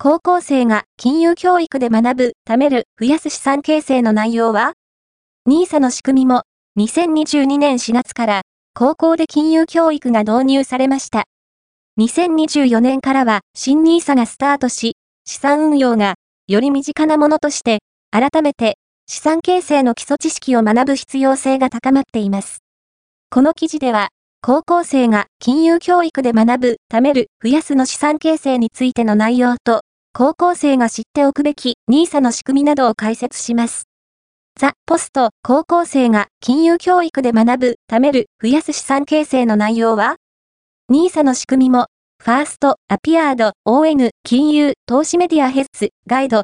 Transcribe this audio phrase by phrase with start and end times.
[0.00, 4.74] 高校生が金融教育で学ぶ、貯める、増やす資産形成の内容は
[5.48, 6.42] ?NISA の仕組みも
[6.78, 8.42] 2022年4月から
[8.74, 11.24] 高校で金融教育が導入されました。
[11.98, 14.92] 2024年からは新 NISA がスタートし、
[15.24, 16.14] 資産運用が
[16.46, 17.80] より身近なものとして、
[18.12, 18.76] 改めて
[19.08, 22.58] 資産形成の基礎知識を学ぶ必要性が高まっています。
[23.30, 24.10] この記事では、
[24.42, 29.82] 高校生が金融教育で学ぶ、貯める、増やすの資産形成についての内容と、
[30.12, 33.84] 高校生が知っておくべき NISA の仕組みなどを解説します。
[34.58, 40.16] ザ・ポスト、高校生が金融教育で学ぶ、貯める、増やす資産形成の内容は
[40.90, 41.86] ?NISA の仕組みも、
[42.20, 46.42] ファースト、アピアード、ON、金融、投資メディアヘッズ、ガイド、